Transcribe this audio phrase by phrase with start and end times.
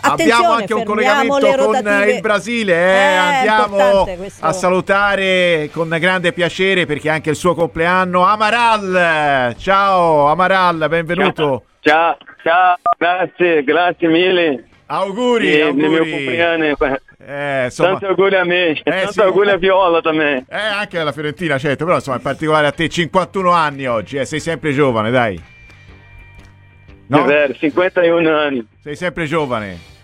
[0.00, 3.12] Abbiamo anche un collegamento le con il Brasile, eh.
[3.12, 4.06] Eh, andiamo
[4.40, 9.54] a salutare con grande piacere perché è anche il suo compleanno Amaral.
[9.58, 11.64] Ciao Amaral, benvenuto.
[11.80, 14.64] Ciao, ciao, grazie, grazie mille.
[14.86, 15.88] Auguri, E auguri.
[15.88, 16.76] mio compleanno.
[17.26, 19.20] Eh, insomma, Tanti auguri a me, Eh, tanti sì.
[19.20, 20.44] auguri a Viola também.
[20.48, 24.24] eh, anche alla Fiorentina, certo, però insomma in particolare a te 51 anni oggi, eh,
[24.24, 25.38] sei sempre giovane, dai.
[27.08, 27.24] No?
[27.24, 28.66] È vero, 51 anni.
[28.82, 29.96] Sei sempre giovane.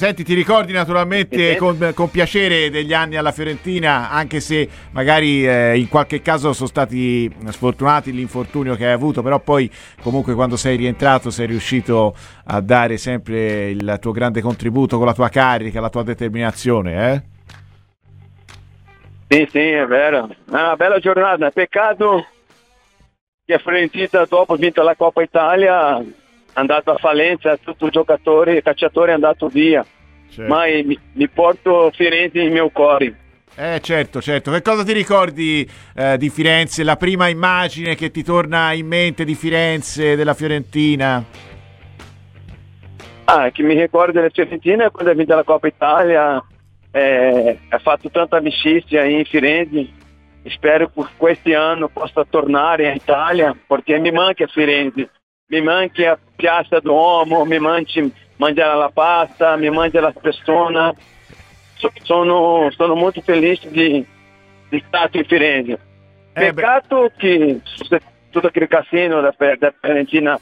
[0.00, 5.78] Senti, ti ricordi naturalmente con, con piacere degli anni alla Fiorentina, anche se magari eh,
[5.78, 10.78] in qualche caso sono stati sfortunati l'infortunio che hai avuto, però poi comunque quando sei
[10.78, 15.90] rientrato sei riuscito a dare sempre il tuo grande contributo con la tua carica, la
[15.90, 17.22] tua determinazione, eh?
[19.28, 20.30] Sì, sì, è vero.
[20.30, 21.50] È una bella giornata.
[21.50, 22.24] Peccato
[23.50, 26.04] che a Fiorentina dopo vinto la Coppa Italia è
[26.52, 29.84] andato a fallenza, tutto il giocatore, il cacciatore è andato via.
[30.30, 33.16] Cioè, Ma mi, mi porto Firenze nel mio cuore.
[33.56, 34.52] Eh certo, certo.
[34.52, 36.84] Che cosa ti ricordi eh, di Firenze?
[36.84, 41.24] La prima immagine che ti torna in mente di Firenze, della Fiorentina?
[43.24, 46.40] Ah, che mi ricordo della Fiorentina quando ha vinto la Coppa Italia,
[46.92, 49.98] eh, ha fatto tanta amicizia in Firenze.
[50.48, 55.10] Spero che quest'anno possa tornare in Italia perché mi manca Firenze,
[55.48, 58.00] mi manca a Piazza Duomo, mi manca
[58.36, 60.94] mangiare la pasta, mi manca la persona.
[61.74, 64.04] So- Sono, sono molto felice di,
[64.68, 65.72] di stare in Firenze.
[66.32, 66.54] Eh, beh.
[66.54, 67.60] Peccato che
[68.30, 70.38] tutto aquele cassino da, da Fiorentina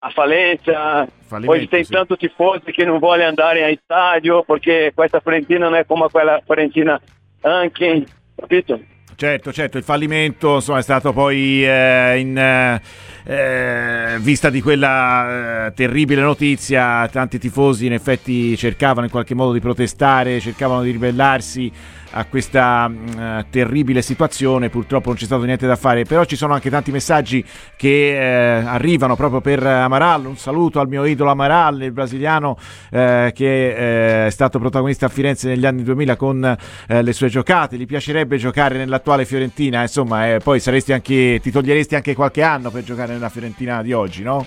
[0.00, 1.92] a falência, Fallimento, Hoje tem sì.
[1.92, 6.40] tanto tifosi che non vuole andare a estádio perché questa Fiorentina non è come quella
[6.44, 7.00] Fiorentina
[7.40, 8.04] anche,
[8.36, 8.80] capito?
[9.20, 15.72] Certo, certo, il fallimento insomma, è stato poi eh, in eh, vista di quella eh,
[15.72, 21.72] terribile notizia, tanti tifosi in effetti cercavano in qualche modo di protestare, cercavano di ribellarsi
[22.10, 26.54] a questa eh, terribile situazione, purtroppo non c'è stato niente da fare, però ci sono
[26.54, 27.44] anche tanti messaggi
[27.76, 32.56] che eh, arrivano proprio per Amaral, un saluto al mio idolo Amaral, il brasiliano
[32.90, 36.56] eh, che eh, è stato protagonista a Firenze negli anni 2000 con
[36.88, 41.50] eh, le sue giocate, gli piacerebbe giocare nell'attuale Fiorentina, insomma, eh, poi saresti anche, ti
[41.50, 44.46] toglieresti anche qualche anno per giocare nella Fiorentina di oggi, no?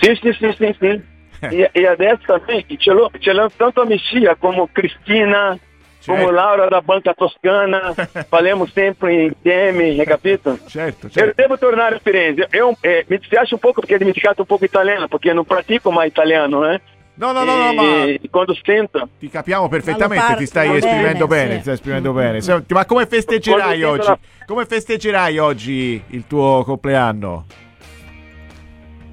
[0.00, 1.02] Sim, sim, sim, sim, sim.
[1.42, 5.58] E, e adesso também, l'ho, ce l'ho tanto amicia como Cristina,
[6.04, 6.32] como Certo.
[6.32, 7.94] Laura da Banca Toscana,
[8.28, 10.58] falamos sempre insieme, hai capito?
[10.66, 11.34] Certo, Eu certo.
[11.36, 12.46] devo tornare a Firenze.
[12.50, 15.90] Eu eh, mi dispiace un poco perché ho dimenticato un poco italiano, perché non pratico
[15.90, 16.80] mai italiano, eh?
[17.14, 21.54] No, no, no, no, ma quando sento, ti capiamo perfettamente, ti stai esprimendo bene, bene,
[21.56, 21.60] sì.
[21.60, 22.40] stai esprimendo bene.
[22.40, 24.04] Senti, ma come festeggerai oggi?
[24.04, 27.44] sento Come festeggerai oggi il tuo compleanno?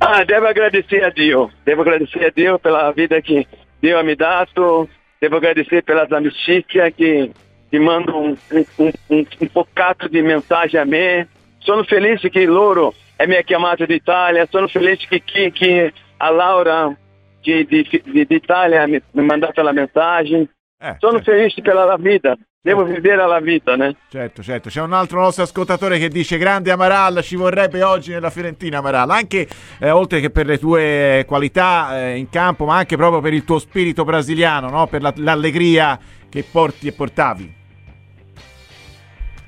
[0.09, 3.45] Ah, devo agradecer a Dio, devo agradecer a Dio pela vida que
[3.81, 4.88] Dio mi dato,
[5.19, 7.29] devo agradecer pelas amicizias que,
[7.69, 8.38] que mandam um,
[8.79, 11.28] um, um, um bocado de mensagem a me.
[11.59, 16.29] Sono felice che loro è mi ha chiamato d'Italia, sono felice che, che, che a
[16.29, 16.97] Laura
[17.43, 20.47] de, de, de, de Itália mi mi ha mandato la mensagem.
[20.79, 21.31] Eh, Sono certo.
[21.31, 22.37] felice pela la vita,
[22.67, 23.96] devo vivere la vita, né?
[24.09, 28.29] Certo, certo, c'è un altro nostro ascoltatore che dice grande Amaral, ci vorrebbe oggi nella
[28.29, 29.47] Fiorentina Amaral, anche
[29.79, 33.46] eh, oltre che per le tue qualità eh, in campo, ma anche proprio per il
[33.46, 34.85] tuo spirito brasiliano, no?
[34.87, 35.97] per la- l'allegria
[36.29, 37.55] che porti e portavi.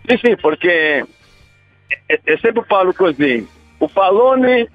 [0.07, 1.05] Sim, sim, porque
[2.25, 3.45] eu sempre falo così.
[3.79, 4.69] O Palone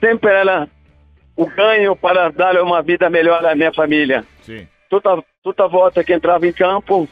[0.00, 0.68] sempre era
[1.36, 4.24] o ganho para dar uma vida melhor à minha família.
[4.40, 4.66] Sì.
[4.90, 7.08] Toda, toda volta que entrava em campo,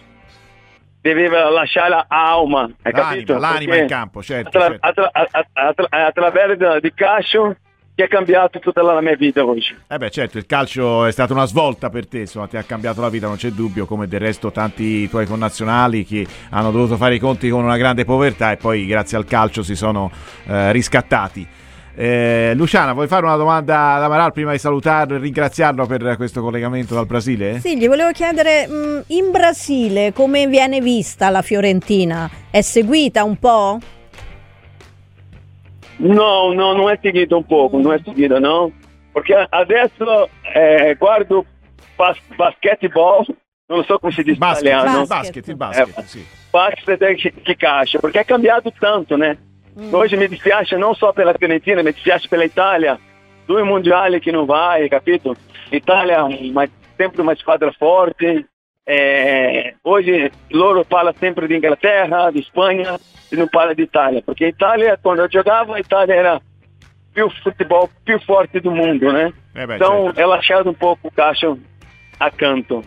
[1.01, 3.33] devia lasciare a alma, hai capito?
[3.33, 4.59] L'anima, l'anima Perché in campo, certo.
[4.59, 5.11] Attra- certo.
[5.11, 7.57] attra- attra- attraverso di calcio
[7.95, 9.75] che ha cambiato tutta la mia vita oggi.
[9.89, 13.01] Eh beh, certo, il calcio è stata una svolta per te, insomma, ti ha cambiato
[13.01, 17.17] la vita, non c'è dubbio, come del resto tanti tuoi connazionali che hanno dovuto fare
[17.17, 20.13] i conti con una grande povertà e poi grazie al calcio si sono
[20.47, 21.45] eh, riscattati.
[22.01, 26.41] Eh, Luciana, vuoi fare una domanda ad Amaral prima di salutarlo e ringraziarlo per questo
[26.41, 27.59] collegamento dal Brasile?
[27.59, 32.31] Sì, gli volevo chiedere, mh, in Brasile come viene vista la Fiorentina?
[32.53, 33.79] È seguita un po'?
[35.97, 38.71] No, no, non è seguito un po', non è seguito, no?
[39.11, 41.45] Perché adesso eh, guardo
[41.97, 43.25] bas- basketball,
[43.67, 45.01] non so come si dice in Basket, italiano.
[45.01, 46.25] il basket, basket, Eh, sì.
[46.49, 49.47] basket e che, che calcio, perché è cambiato tanto, né?
[49.91, 52.99] Oggi mi dispiace non solo per la Fiorentina, mi dispiace per l'Italia.
[53.47, 55.37] Due mondiali che non vai, capito?
[55.71, 58.49] L'Italia è uma- sempre uma squadra forte.
[58.83, 62.99] Eh, oggi loro parlano sempre di Inghilterra, di Spagna
[63.29, 66.41] e non parla di Italia, perché Italia quando io giocavo l'Italia era
[67.13, 69.33] più futebol più forte do mundo, né?
[69.55, 70.21] Eh beh, então certo.
[70.21, 71.59] è lasciato un po' il calcio
[72.19, 72.83] accanto.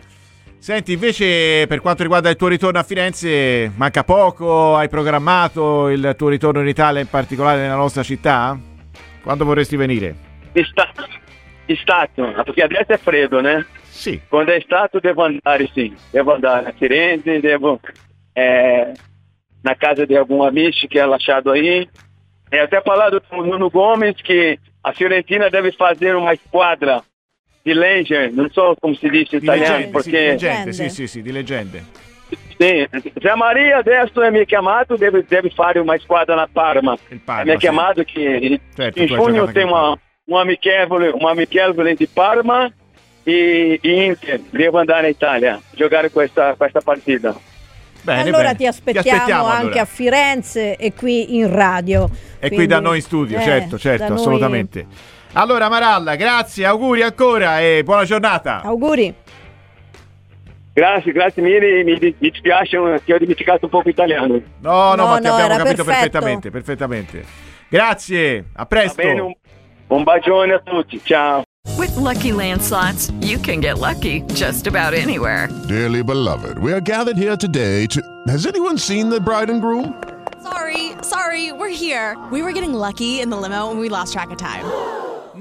[0.62, 4.76] Senti, invece per quanto riguarda il tuo ritorno a Firenze, manca poco?
[4.76, 8.56] Hai programmato il tuo ritorno in Italia, in particolare nella nostra città?
[9.24, 10.14] Quando vorresti venire?
[10.52, 10.92] Sta-
[11.66, 13.66] Stato, perché adesso è freddo, né?
[13.88, 14.20] Sì.
[14.28, 15.92] Quando è stato devo andare, sì.
[16.12, 17.80] Devo andare a Firenze, devo
[18.32, 18.92] eh,
[19.62, 21.88] na casa di algum amici che ha lasciato aí.
[22.48, 27.02] E até parlato com o Nuno Gomes que a Fiorentina deve fazer uma squadra
[27.62, 30.88] di legend, non so come si dice in Di italiano, sì, di perché leggende, sì,
[30.90, 31.84] sì, sì, di leggende.
[32.58, 32.88] Sì,
[33.20, 36.96] Zé Maria adesso è mi chiamato, deve, deve fare una squadra na Parma.
[37.08, 37.58] Il Parma, mi ha sì.
[37.58, 42.72] chiamato che Certo, in giugno anche uma, um amichevole, um amichevole di Parma
[43.22, 44.40] e, e Inter.
[44.50, 47.38] Devo andare in Italia a giocare questa, questa partita.
[48.02, 48.56] Bene, allora bene.
[48.56, 49.80] ti aspettiamo, aspettiamo, anche allora.
[49.82, 52.08] a Firenze e qui in radio.
[52.38, 54.86] E qui Quindi, da noi in studio, eh, certo, certo, noi- assolutamente.
[55.34, 58.60] Allora Maralla, grazie, auguri ancora e buona giornata.
[58.62, 59.14] Auguri.
[60.74, 61.82] Grazie, grazie mille.
[61.84, 64.40] Mi, mi dispiace che ho dimenticato un po' l'italiano.
[64.60, 65.84] No, no, No, ma ti no, abbiamo capito perfetto.
[65.84, 67.24] perfettamente, perfettamente.
[67.68, 69.02] Grazie, a presto.
[69.02, 69.32] bene, un,
[69.88, 71.00] un bacione a tutti.
[71.02, 71.42] Ciao.
[71.78, 75.48] With Lucky Land slots, you can get lucky just about anywhere.
[75.68, 78.00] Dearly beloved, we are gathered here today to.
[78.28, 79.94] Has anyone seen the bride and groom?
[80.42, 82.16] Sorry, sorry, we're here.
[82.30, 84.64] We were getting lucky in the limo and we lost track of time.